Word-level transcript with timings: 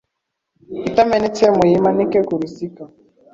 itamenetse, 0.89 1.43
muyimanike 1.57 2.19
ku 2.27 2.33
rusika. 2.41 2.83